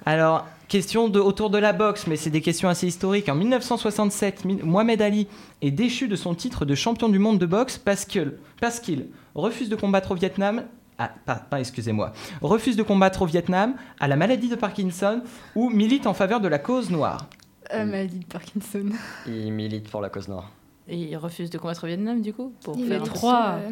Alors, 0.06 0.46
question 0.68 1.10
de, 1.10 1.20
autour 1.20 1.50
de 1.50 1.58
la 1.58 1.74
boxe, 1.74 2.08
mais 2.08 2.16
c'est 2.16 2.30
des 2.30 2.42
questions 2.42 2.70
assez 2.70 2.88
historiques. 2.88 3.30
En 3.30 3.36
1967, 3.36 4.46
Mi- 4.46 4.62
Mohamed 4.64 5.02
Ali 5.02 5.28
est 5.62 5.72
déchu 5.72 6.08
de 6.08 6.16
son 6.16 6.36
titre 6.36 6.66
de 6.66 6.76
champion 6.76 7.10
du 7.10 7.20
monde 7.20 7.40
de 7.40 7.46
boxe 7.46 7.78
parce 7.78 8.06
qu'il 8.06 9.08
refuse 9.36 9.70
de 9.70 9.76
combattre 9.76 10.12
au 10.12 10.16
Vietnam. 10.16 10.64
Ah, 10.98 11.12
pas, 11.26 11.36
pas, 11.36 11.60
excusez-moi. 11.60 12.14
Refuse 12.42 12.76
de 12.78 12.84
combattre 12.84 13.22
au 13.22 13.26
Vietnam, 13.26 13.76
à 14.00 14.08
la 14.08 14.16
maladie 14.16 14.48
de 14.48 14.56
Parkinson 14.56 15.22
ou 15.56 15.70
milite 15.70 16.08
en 16.08 16.14
faveur 16.14 16.40
de 16.40 16.48
la 16.48 16.58
cause 16.60 16.90
noire. 16.90 17.28
Euh, 17.74 17.84
maladie 17.86 18.20
de 18.20 18.26
Parkinson. 18.26 18.86
Il 19.28 19.52
milite 19.52 19.90
pour 19.90 20.02
la 20.02 20.10
cause 20.10 20.28
noire. 20.28 20.52
Et 20.88 20.98
il 20.98 21.18
refuse 21.18 21.50
de 21.50 21.58
combattre 21.58 21.84
au 21.86 21.88
Vietnam, 21.88 22.22
du 22.22 22.32
coup 22.32 22.54
pour 22.64 22.78
Il 22.78 22.88
faire 22.88 23.02
est 23.02 23.06
trois. 23.08 23.56
euh, 23.60 23.72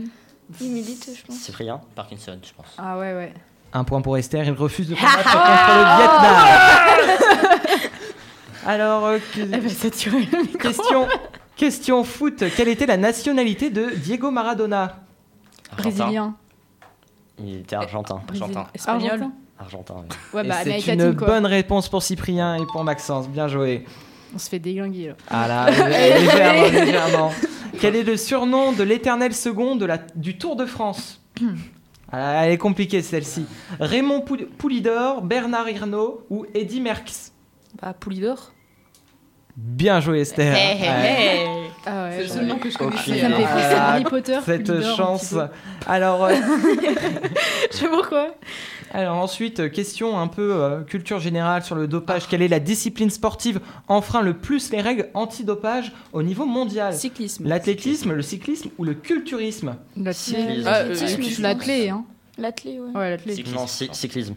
il 0.60 0.72
milite, 0.72 1.12
je 1.16 1.24
pense. 1.24 1.36
Cyprien? 1.38 1.80
Parkinson, 1.94 2.40
je 2.44 2.52
pense. 2.54 2.74
Ah 2.80 2.98
ouais, 2.98 3.14
ouais. 3.14 3.34
Un 3.74 3.84
point 3.84 4.02
pour 4.02 4.18
Esther, 4.18 4.46
il 4.46 4.52
refuse 4.52 4.88
de 4.90 4.96
combattre 4.96 5.24
contre 5.24 5.74
le 5.76 5.84
Vietnam. 5.98 7.90
Alors, 8.66 9.06
euh, 9.06 9.18
que- 9.34 9.40
le 9.42 10.44
micro. 10.44 10.58
question, 10.58 11.08
question 11.56 12.04
foot. 12.04 12.44
Quelle 12.56 12.70
était 12.70 12.86
la 12.86 12.98
nationalité 12.98 13.70
de 13.70 13.90
Diego 13.96 14.32
Maradona? 14.32 15.00
Argentin. 15.72 15.90
Brésilien. 15.98 16.36
Il 17.40 17.58
était 17.58 17.76
argentin. 17.76 18.22
Argentin. 18.30 18.68
Espagnol. 18.74 19.26
Argentin. 19.60 19.96
Oui. 19.98 20.16
Ouais, 20.34 20.48
bah, 20.48 20.56
c'est 20.64 20.94
une 20.94 21.16
quoi. 21.16 21.28
bonne 21.28 21.46
réponse 21.46 21.90
pour 21.90 22.04
Cyprien 22.04 22.56
et 22.56 22.66
pour 22.72 22.84
Maxence. 22.84 23.28
Bien 23.28 23.48
joué. 23.48 23.86
On 24.36 24.38
se 24.40 24.50
fait 24.50 24.60
déglinguer, 24.60 25.10
là. 25.10 25.14
Ah 25.30 25.48
là, 25.48 25.70
légèrement, 25.90 26.68
légèrement. 26.86 27.32
Quel 27.80 27.96
est 27.96 28.04
le 28.04 28.18
surnom 28.18 28.72
de 28.72 28.84
l'éternel 28.84 29.34
second 29.34 29.76
de 29.76 29.86
la, 29.86 29.98
du 30.16 30.38
Tour 30.38 30.56
de 30.56 30.66
France? 30.66 31.20
Elle 32.14 32.52
est 32.52 32.58
compliquée 32.58 33.02
celle-ci. 33.02 33.46
Raymond 33.80 34.22
Pou- 34.22 34.38
Poulidor, 34.58 35.22
Bernard 35.24 35.68
Hinault 35.70 36.26
ou 36.30 36.46
Eddy 36.54 36.80
Merckx? 36.80 37.32
Bah, 37.82 37.94
Poulidor. 37.94 38.52
Bien 39.56 40.00
joué 40.00 40.22
Esther. 40.22 40.56
Hey, 40.56 40.78
hey, 40.82 40.90
Ouais. 40.90 41.36
hey. 41.44 41.48
Ah 41.86 42.04
ouais, 42.06 42.12
C'est 42.16 42.22
le 42.24 42.28
seul 42.30 42.46
nom 42.48 42.58
que 42.58 42.70
je 42.70 42.78
connaissais. 42.78 43.20
Ça 43.20 43.30
me 43.30 43.36
fait 43.36 43.42
idée. 43.42 43.44
penser 43.44 43.66
à 43.76 43.84
Ah, 43.84 43.92
Harry 43.92 44.04
Potter. 44.06 44.40
Cette 44.46 44.82
chance. 44.96 45.36
Alors, 45.86 46.24
euh, 46.26 46.34
Je 47.72 47.78
sais 47.78 47.88
pourquoi. 47.90 48.36
alors 48.94 49.18
ensuite, 49.18 49.60
euh, 49.60 49.70
question 49.70 50.18
un 50.18 50.28
peu 50.28 50.54
euh, 50.56 50.82
culture 50.84 51.20
générale 51.20 51.62
sur 51.64 51.76
le 51.76 51.88
dopage. 51.88 52.28
Quelle 52.28 52.42
est 52.42 52.48
la 52.48 52.60
discipline 52.62 53.10
sportive 53.10 53.60
enfreint 53.90 54.22
le 54.22 54.34
plus 54.38 54.72
les 54.72 54.80
règles 54.82 55.10
antidopage 55.14 55.92
au 56.14 56.24
niveau 56.24 56.46
mondial? 56.46 56.94
Cyclisme. 56.94 57.46
L'athlétisme, 57.48 58.14
le 58.14 58.22
cyclisme 58.22 58.70
ou 58.78 58.86
le 58.86 58.94
culturisme? 58.94 59.76
Cyclisme. 60.14 60.64
Ah, 60.66 60.78
euh, 60.80 60.90
L'athlétisme, 60.90 61.44
euh, 61.44 61.48
L'athlé, 61.48 61.90
hein. 61.90 62.06
L'athlé, 62.38 62.80
ouais. 62.80 62.98
Ouais, 62.98 63.10
l'athlé. 63.12 63.36
Cyclisme. 63.92 64.36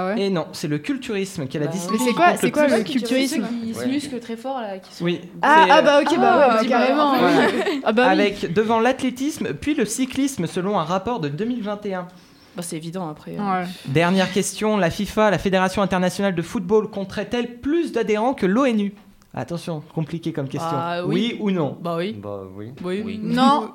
Ah 0.00 0.06
ouais 0.06 0.20
Et 0.20 0.30
non, 0.30 0.46
c'est 0.52 0.68
le 0.68 0.78
culturisme 0.78 1.48
qui 1.48 1.56
est 1.56 1.60
la 1.60 1.66
Bah, 1.66 1.72
discipline. 1.72 1.98
Mais 2.00 2.06
c'est 2.06 2.14
quoi, 2.14 2.36
c'est 2.36 2.50
quoi 2.52 2.68
le 2.68 2.84
culturisme 2.84 3.44
Qui 3.64 3.74
se 3.74 3.84
musclent 3.86 4.20
très 4.20 4.36
fort, 4.36 4.60
là. 4.60 4.78
Qui 4.78 4.94
sont... 4.94 5.04
Oui. 5.04 5.20
Ah, 5.42 5.66
ah 5.68 5.78
euh, 5.78 5.82
bah 5.82 6.00
ok, 6.00 6.16
bah, 6.16 6.22
Ah, 6.22 6.38
ouais, 6.38 6.46
bah, 6.46 6.60
bah, 6.62 6.68
carrément. 6.68 7.12
ouais. 7.14 7.80
Ah 7.82 7.92
bah 7.92 8.04
oui. 8.06 8.12
avec 8.12 8.52
devant 8.52 8.78
l'athlétisme 8.78 9.54
puis 9.54 9.74
le 9.74 9.84
cyclisme 9.84 10.46
selon 10.46 10.78
un 10.78 10.84
rapport 10.84 11.18
de 11.18 11.28
2021. 11.28 12.06
Bah, 12.56 12.62
c'est 12.62 12.76
évident 12.76 13.08
après. 13.08 13.32
Ouais. 13.32 13.64
Dernière 13.86 14.30
question, 14.30 14.76
la 14.76 14.90
FIFA, 14.90 15.32
la 15.32 15.38
Fédération 15.38 15.82
internationale 15.82 16.36
de 16.36 16.42
football, 16.42 16.90
compterait-elle 16.90 17.58
plus 17.58 17.90
d'adhérents 17.90 18.34
que 18.34 18.46
l'ONU? 18.46 18.94
Attention, 19.34 19.82
compliqué 19.94 20.32
comme 20.32 20.48
question. 20.48 20.70
Ah, 20.72 21.02
oui. 21.04 21.36
ou 21.40 21.50
non? 21.50 21.76
Bah 21.80 21.96
oui. 21.98 22.12
Bah 22.12 22.42
oui. 22.56 22.70
Oui. 22.84 23.02
Oui. 23.04 23.20
Non. 23.20 23.72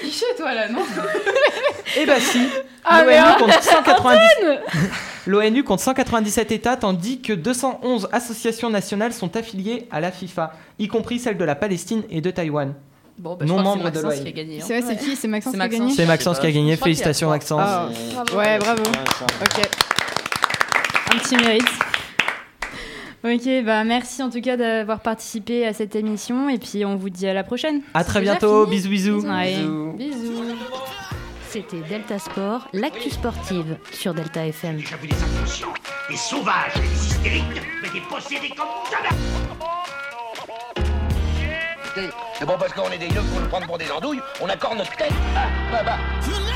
Cliché, 0.00 0.26
toi, 0.36 0.54
là, 0.54 0.68
non 0.68 0.80
Eh 1.98 2.06
bah 2.06 2.20
si 2.20 2.40
Ah, 2.84 3.02
L'ONU 3.04 3.36
compte 3.38 3.62
190 3.62 4.20
L'ONU 5.26 5.64
compte 5.64 5.80
197 5.80 6.52
États 6.52 6.76
tandis 6.76 7.20
que 7.20 7.32
211 7.32 8.08
associations 8.12 8.70
nationales 8.70 9.12
sont 9.12 9.34
affiliées 9.36 9.88
à 9.90 10.00
la 10.00 10.12
FIFA, 10.12 10.52
y 10.78 10.86
compris 10.88 11.18
celles 11.18 11.36
de 11.38 11.44
la 11.44 11.54
Palestine 11.56 12.02
et 12.10 12.20
de 12.20 12.30
Taïwan. 12.30 12.74
Bon, 13.18 13.34
bah, 13.34 13.44
Non 13.46 13.60
membre 13.62 13.90
de 13.90 13.96
c'est 13.98 14.02
Maxence 14.04 14.12
l'ONU. 14.18 14.22
qui 14.22 14.28
a 14.28 14.32
gagné. 14.44 14.58
hein. 14.60 14.64
C'est 14.66 14.80
vrai, 14.80 14.94
c'est 14.94 15.02
qui 15.04 15.16
C'est 15.16 15.28
Maxence 15.28 15.54
qui 15.54 15.60
a 15.60 15.68
gagné 15.68 15.94
C'est 15.94 16.06
Maxence 16.06 16.38
qui 16.38 16.46
a 16.46 16.50
gagné, 16.52 16.76
félicitations. 16.76 17.30
Maxence. 17.30 17.60
Ah. 17.64 17.88
Bravo. 18.14 18.38
Ouais, 18.38 18.58
bravo. 18.58 18.82
Ouais, 18.82 19.42
Ok. 19.42 19.68
Un 21.14 21.18
petit 21.18 21.36
mérite. 21.36 21.64
Ok, 23.26 23.64
bah 23.64 23.82
merci 23.82 24.22
en 24.22 24.30
tout 24.30 24.40
cas 24.40 24.56
d'avoir 24.56 25.00
participé 25.00 25.66
à 25.66 25.72
cette 25.72 25.96
émission 25.96 26.48
et 26.48 26.58
puis 26.58 26.84
on 26.84 26.94
vous 26.94 27.10
dit 27.10 27.26
à 27.26 27.34
la 27.34 27.42
prochaine. 27.42 27.80
À 27.92 28.04
très 28.04 28.20
bientôt, 28.20 28.64
fini 28.66 28.76
bisous 28.76 28.90
bisous. 28.90 29.26
Ouais. 29.26 29.56
Bisous. 29.56 29.92
Bisous. 29.96 30.44
C'était 31.48 31.80
Delta 31.88 32.20
Sport, 32.20 32.68
l'actu 32.72 33.10
sportive 33.10 33.78
sur 33.90 34.14
Delta 34.14 34.46
FM. 34.46 34.78
J'ai 34.78 34.96
vu 34.96 35.08
des 35.08 35.16
inconscients, 35.16 35.74
des 36.08 36.16
sauvages, 36.16 36.74
des 36.74 37.04
hystériques, 37.04 37.62
mais 37.82 37.88
des 37.88 38.06
possédés 38.08 38.54
comme 38.56 38.68
jamais. 38.92 39.08
C'est 42.38 42.46
bon 42.46 42.54
parce 42.58 42.72
qu'on 42.74 42.90
est 42.90 42.98
des 42.98 43.06
yeux 43.06 43.22
pour 43.32 43.40
nous 43.40 43.48
prendre 43.48 43.66
pour 43.66 43.78
des 43.78 43.90
andouilles, 43.90 44.20
on 44.40 44.48
accorde 44.48 44.78
notre 44.78 44.94
tête. 44.96 45.12
Ah, 45.34 45.48
bah, 45.72 45.82
bah. 45.84 46.55